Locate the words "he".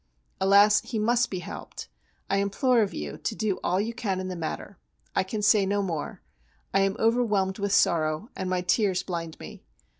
0.81-0.97